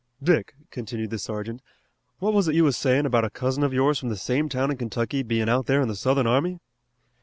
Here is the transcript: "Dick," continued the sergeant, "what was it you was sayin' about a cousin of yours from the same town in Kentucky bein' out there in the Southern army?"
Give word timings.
"Dick," 0.23 0.55
continued 0.71 1.11
the 1.11 1.19
sergeant, 1.19 1.61
"what 2.17 2.33
was 2.33 2.47
it 2.47 2.55
you 2.55 2.63
was 2.63 2.75
sayin' 2.75 3.05
about 3.05 3.23
a 3.23 3.29
cousin 3.29 3.61
of 3.61 3.71
yours 3.71 3.99
from 3.99 4.09
the 4.09 4.17
same 4.17 4.49
town 4.49 4.71
in 4.71 4.77
Kentucky 4.77 5.21
bein' 5.21 5.47
out 5.47 5.67
there 5.67 5.79
in 5.79 5.87
the 5.89 5.95
Southern 5.95 6.25
army?" 6.25 6.57